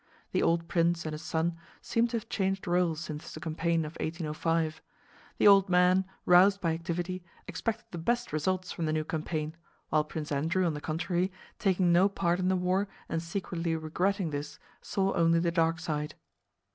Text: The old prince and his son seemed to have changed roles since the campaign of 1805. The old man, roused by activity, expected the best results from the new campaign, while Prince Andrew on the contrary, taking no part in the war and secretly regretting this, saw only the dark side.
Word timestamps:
The 0.31 0.41
old 0.41 0.67
prince 0.67 1.05
and 1.05 1.13
his 1.13 1.21
son 1.21 1.57
seemed 1.79 2.09
to 2.09 2.17
have 2.17 2.27
changed 2.27 2.65
roles 2.65 2.99
since 3.01 3.31
the 3.35 3.39
campaign 3.39 3.85
of 3.85 3.91
1805. 3.99 4.81
The 5.37 5.47
old 5.47 5.69
man, 5.69 6.05
roused 6.25 6.59
by 6.59 6.73
activity, 6.73 7.23
expected 7.47 7.85
the 7.91 7.99
best 7.99 8.33
results 8.33 8.71
from 8.71 8.87
the 8.87 8.93
new 8.93 9.03
campaign, 9.03 9.55
while 9.89 10.03
Prince 10.03 10.31
Andrew 10.31 10.65
on 10.65 10.73
the 10.73 10.81
contrary, 10.81 11.31
taking 11.59 11.93
no 11.93 12.09
part 12.09 12.39
in 12.39 12.47
the 12.47 12.55
war 12.55 12.87
and 13.09 13.21
secretly 13.21 13.75
regretting 13.75 14.31
this, 14.31 14.57
saw 14.81 15.13
only 15.13 15.37
the 15.37 15.51
dark 15.51 15.79
side. 15.79 16.15